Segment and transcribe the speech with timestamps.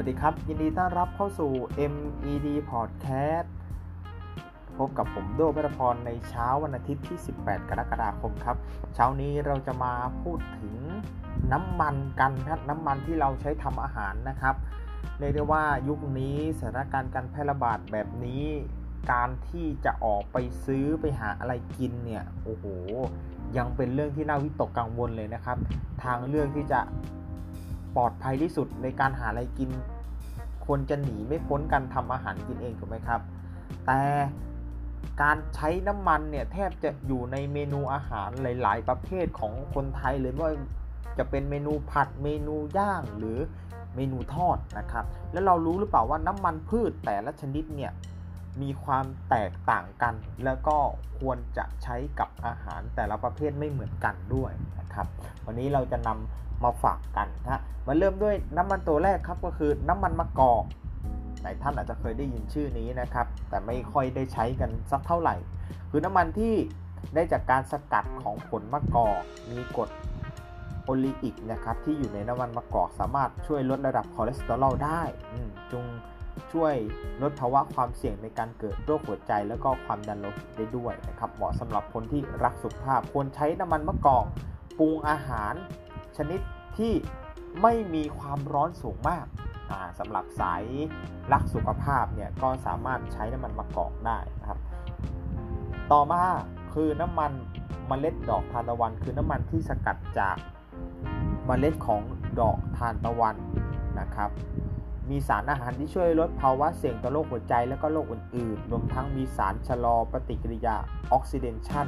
[0.00, 1.52] วัสดีครับ ยินดีต้อนรับเข้าสู่
[1.92, 3.48] MED Podcast
[4.78, 8.56] พบกับผมโดเบรพรในเช้าวันอาทิตย์ที่ 18 กรกฎาคมครับ
[8.94, 9.92] เช้านี้เราจะมา
[10.22, 10.74] พูดถึง
[11.52, 14.54] น้ำมันกันครับน้ำมันที่เราใช้ทำอาหารนะครับ
[15.18, 18.44] เรียกได้ว่ายุคนี้สถานการณ์การแพร่ระบาดแบบนี้
[19.12, 22.64] การที่จะออกไปซื้อไปหาอะไรกินเนี่ยโอ้โห
[23.56, 25.58] ยังเป็นเรื่องที่น่าวิตกกังวลเลยนะครับ
[26.04, 26.80] ทางเรื่องที่จะ
[27.98, 29.70] ปลอดภัยที่สุดในการหาอะไรกิน
[30.64, 33.20] ควรจะหนีไม่พ้นการทำอาหารกินเองถูกไหมครับ
[33.86, 34.00] แต่
[35.22, 40.50] การใช้น้ำมันเนี่ยแทบจะอยู่ในเมนูอาหารหลาย ๆ ประเภทของคนไทยเลยว่า
[41.18, 43.38] จะเป็นเมนูผัดเมนูย่างหรือ
[43.96, 47.92] เมนูทอดนะครับ แล้วเรารู้หรือเปล่าว่าน้ำมันพืชแต่ละชนิดเนี่ย
[48.62, 50.76] มีความแตกต่างกัน แล้วก็
[51.18, 55.06] ควรจะใช้กับอาหารแต่ละประเภทไม่เหมือนกันด้วยนะครับ
[55.46, 60.64] วันนี้เราจะนำมาฝากกันนะมาเริ่มด้วยน้ำมันตัวแรกครับก็คือน้ำมันมะกอก
[61.42, 65.36] หลายท่านอาจจะเคยได้ยินชื่อนี้นะครับ แต่ไม่ค่อยได้ใช้กันสักเท่าไหร่
[65.90, 66.54] คือน้ำมันที่
[67.14, 69.90] ได้จากการสกัดของผลมะกอกมีกรด
[70.84, 75.02] โอลีอิกนะครับที่อยู่ในน้ำมันมะกอกสามารถช่วยลดระดับคอเลสเตอรอลได้
[75.72, 75.84] จง
[76.52, 76.74] ช่วย
[77.22, 84.24] ลดภาวะความเสี่ยงในการเกิดโรคหัวใจ แล้วก็ความดันโลหิตได้ด้วยนะครับเหมาะสำหรับคนที่รักสุขภาพควรใช้น้ำมันมะกอก
[84.78, 85.54] ปรุงอาหาร
[86.16, 86.40] ชนิด
[86.78, 86.92] ที่
[87.62, 89.26] ไม่มีความร้อนสูงมาก
[89.98, 90.64] สำหรับสาย
[91.32, 94.58] รักสุขภาพเนี่ยก็สามารถใช้น้ำมันมะกอกได้นะครับ
[95.92, 96.22] ต่อมา
[96.74, 97.32] คือน้ำมัน
[97.88, 100.36] เมล็ดดอกทานตะวัน คือน้ำมันที่สกัดจาก
[101.46, 102.02] เมล็ดของ
[102.40, 103.36] ดอกทานตะวัน
[104.00, 104.30] นะครับ
[105.10, 110.76] มีสารอาหารที่ช่วยลดภาวะเสี่ยงต่อโรคหัวใจและก็โรคอื่นๆ รวมทั้งมีสารชะลอปฏิกิริยา
[111.12, 111.86] ออกซิเดชัน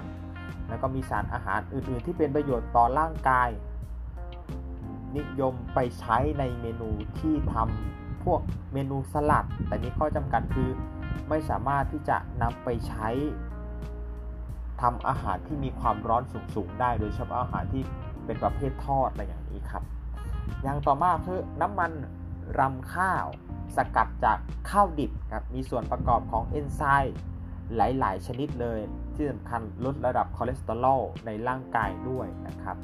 [0.68, 3.48] แล้วก็มีสารอาหารอื่นๆ ที่เป็นประโยชน์ต่อร่างกาย
[5.16, 8.40] นิยมไปใช้ในเมนูที่ทำพวก
[8.72, 10.70] เมนูสลัด แต่มีข้อจำกัดคือ
[11.28, 13.08] ไม่สามารถที่จะนำไปใช้
[14.82, 16.22] ทำอาหารที่มีความร้อน
[16.54, 17.82] สูงๆ ได้โดยเฉพาะอาหารที่
[18.26, 19.82] เป็นประเภททอดอะไรอย่างนี้ครับ
[20.62, 21.90] อย่างต่อมาคือน้ำมัน
[22.58, 23.26] รำข้าว
[23.76, 24.38] สกัดจาก
[24.70, 27.16] ข้าวดิบครับมีส่วนประกอบของเอนไซม์
[27.76, 28.80] หลาย ๆ ชนิดเลย
[29.14, 32.76] ที่สำคัญลดระดับคอเลสเตอรอลในร่างกายด้วยนะครับ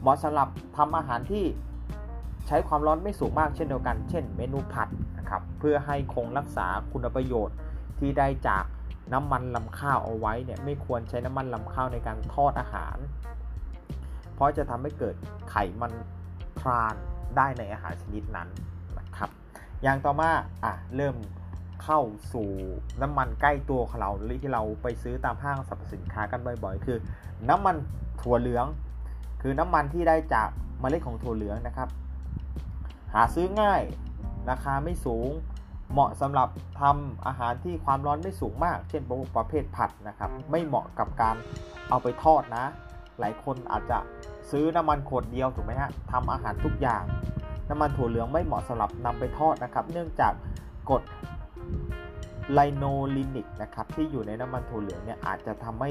[0.00, 1.44] เหมาะสำหรับทำอาหารที่
[2.46, 7.56] ใช้ความร้อนไม่สูงมากเช่นเดียวกัน เช่นเมนูผัดนะครับเพื่อให้คงรักษาคุณประโยชน์
[7.98, 8.64] ที่ได้จาก
[9.12, 12.96] น้ำมันลำข้าวเอาไว้เนี่ยไม่ควรใช้น้ำมันลำข้าวในการทอดอาหาร
[14.34, 15.14] เพราะจะทำให้เกิด
[15.50, 15.92] ไขมัน
[16.60, 16.94] ทราน
[17.36, 18.48] ได้ในอาหารชนิดนั้น
[19.18, 19.30] ครับ
[19.82, 20.30] อย่างต่อมา
[20.64, 21.16] อะเริ่ม
[21.84, 22.00] เข้า
[22.32, 22.48] สู่
[23.02, 24.10] น้ำมันใกล้ตัวของเรา
[24.42, 26.98] ที่เราไปซื้อตามห้างสรรพสินค้ากันบ่อยๆ คือ
[27.48, 27.76] น้ำมัน
[28.20, 28.66] ถั่วเหลือง
[29.42, 30.48] คือน้ำมันที่ได้จาก
[30.80, 31.88] เมล็ดของถั่วเหลืองนะครับ
[33.14, 33.82] หาซื้อง่าย
[34.50, 35.28] ราคาไม่สูง
[35.92, 36.48] เหมาะสำหรับ
[36.80, 39.02] ทำอาหารที่ความร้อนไม่สูงมาก เช่น
[39.36, 41.36] ประเภทผัดนะครับ ไม่เหมาะกับการ
[41.88, 42.64] เอาไปทอดนะ
[43.20, 43.98] หลายคนอาจจะ
[44.50, 47.02] ซื้อน้ำมันขวดเดียวถูกไหมฮะทำอาหารทุกอย่าง
[47.68, 50.32] น้ำมันถั่วเหลืองไม่เหมาะสำหรับนำไปทอดนะครับ เนื่องจาก
[50.90, 51.02] กรด
[52.52, 52.84] ไลโน
[53.16, 55.90] ลินิกนะครับที่อยู่ในน้ำมันถั่วเหลืองเนี่ยอาจจะทำให้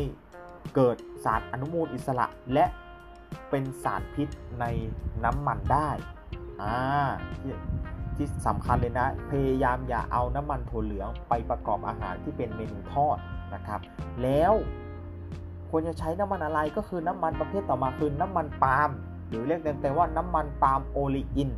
[0.75, 2.65] เกิดสารอนุมูลอิสระและ
[3.49, 4.27] เป็นสารพิษ
[4.59, 4.65] ใน
[5.23, 5.89] น้ำมันได้
[6.61, 6.75] อ่า
[8.15, 13.17] ที่สำคัญเลยนะ พยายามอย่าเอาน้ำมันถั่วเหลืองไปประกอบอาหารที่เป็นเมนูทอด
[13.53, 13.79] นะครับ
[14.23, 14.53] แล้ว
[15.69, 18.89] ควรจะใช้น้ำมันอะไรก็คือน้ำมันประเภทต่อมาคือน้ำมันปาล์ม
[19.33, 21.51] หรือเรียกเต็มๆว่าน้ำมันปาล์มโอลีอิน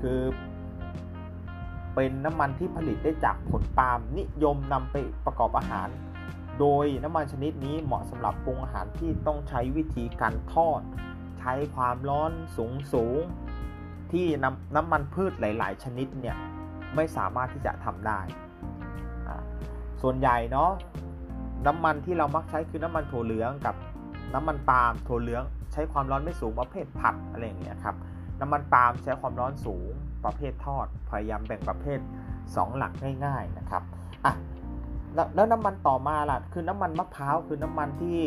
[0.00, 0.20] คือ
[1.94, 5.88] เป็นน้ำมันที่ผลิตได้จากผลปาล์มนิยมนำไปประกอบอาหาร
[6.58, 10.80] โดยน้ำมันชนิดนี้เหมาะสำหรับปรุงอาหารที่ต้องใช้วิธีการทอด
[11.38, 13.20] ใช้ความร้อนสูงสูง
[14.12, 16.36] ที่น้ำน้ำมันพืชหลาย ๆ ชนิดเนี่ย
[16.94, 18.20] ไม่สามารถที่จะทำได้
[20.02, 20.70] ส่วนใหญ่เนาะ
[21.66, 23.74] น้ำมันที่เรามักใช้คือน้ำมันถั่วเหลืองกับ
[24.34, 25.42] น้ำมันปาล์มถั่วเหลือง
[25.76, 27.96] ช้ความร้อนไม่สูงประเภทผัดอะไรอย่างเงี้ยครับ
[28.40, 29.92] น้ำมันปาล์มใช้ความร้อนสูง
[30.24, 31.98] ประเภททอด พยายามแบ่งประเภท
[32.38, 32.92] 2 หลัก
[33.24, 33.82] ง่ายๆนะครับ
[34.24, 34.32] อะ
[35.34, 38.18] แล้วน้ำมันต่อมาล่ะคือน้ำมันมะพร้าวคือน้ำมันที่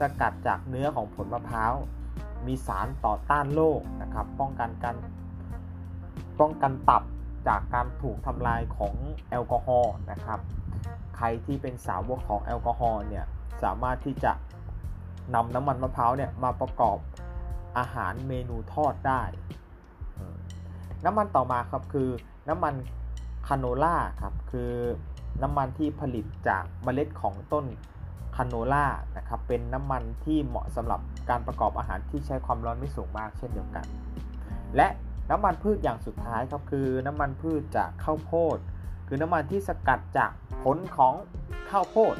[0.00, 1.72] สกัดจากเนื้อของผลมะพร้าว
[2.46, 4.96] มีสารต่อต้านโรคนะครับ ป้องกันการ
[6.40, 7.02] ป้องกันตับ
[7.48, 8.94] จากการถูกทำลายของ
[9.30, 10.40] แอลกอฮอล์นะครับ
[11.16, 13.24] ใครที่เป็นสาวกของแอลกอฮอล์เนี่ย
[13.62, 14.32] สามารถที่จะ
[15.34, 16.98] นำน้ำมันมะพร้าวเนี่ยมาประกอบ
[17.78, 19.22] อาหารเมนูทอดได้
[21.04, 22.08] น้ำมันต่อมาครับคือ
[22.48, 22.74] น้ำมัน
[23.48, 24.72] คาโนล่าครับคือ
[25.42, 27.66] น้ำมันที่ผลิตจากเมล็ดของต้น
[28.36, 28.86] คาโนล่า
[29.16, 33.86] นะครับเป็นน้ำมันที่เหมาะสำหรับการประกอบอาหารที่ใช้ความร้อนไม่สูงมากเช่นเดียวกัน
[34.76, 34.88] และ
[35.30, 38.58] น้ำมันพืชอย่างสุดท้ายครับคือน้ำมันพืชจากข้าวโพด
[39.08, 40.30] คือน้ำมันที่สกัดจาก
[40.62, 41.14] ผลของ
[41.70, 42.14] ข้าวโพด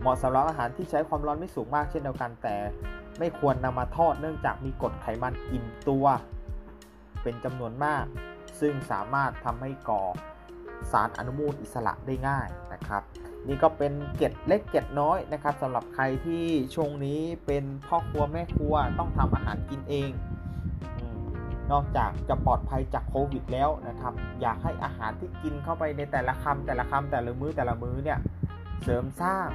[0.00, 2.56] เหมาะสำหรับอาหารที่ใช้ความร้อนไม่สูงมากเช่นเดียวกันแต่
[3.18, 6.06] ไม่ควรนำมาทอดเนื่องจากมีกรดไขมันอิ่มตัว
[7.22, 8.04] เป็นจำนวนมาก
[8.60, 10.02] ซึ่งสามารถทำให้ก่อ
[10.92, 13.02] สารอนุมูลอิสระได้ง่ายนะครับ
[13.48, 16.44] นี่ก็เป็นเกร็ดเล็กเกร็ดน้อยนะครับสำหรับใครที่
[16.74, 20.10] ช่วงนี้เป็นพ่อครัวแม่ครัวต้องทำอาหารกินเอง
[21.72, 28.18] นอกจากจะปลอดภัยจากโควิดแล้วนะครับ อยากให้อาหารที่กินเข้าไปในแต่ละคำแต่ละคำแต่ละมื้อแต่ละมื้อเนี่ย
[28.82, 29.48] เสริมสร้าง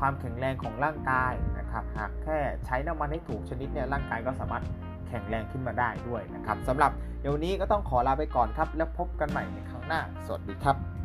[0.00, 4.64] ความแข็งแรงของร่างกายนะครับหากแค่ใช้น้ำมันให้ถูกชนิดเนี่ยร่างกายก็สามารถ
[5.08, 10.99] แข็งแรงขึ้นมาได้ด้วยนะครับสำหรับเดี๋ยวนี้ก็ต้องขอลาไปก่อนครับ แล้วพบกันใหม่ในครั้งหน้า สวัสดีครับ